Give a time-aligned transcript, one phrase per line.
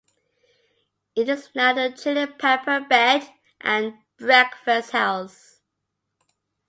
[1.15, 5.59] It is now the Chilli Pepper bed and breakfast house.